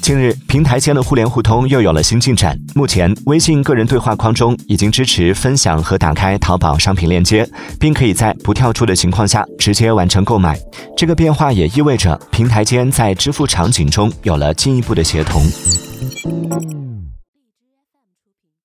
[0.00, 2.58] 近日平台间的互联互通又有了新进展。
[2.74, 10.58] 目前微信个人对话框中已经支持分享和打开淘宝商品链接并可以在不跳出的情况下直接完成购买。
[10.96, 15.42] 这个变化也意味着平台间在支付场景中有了进一步的协同。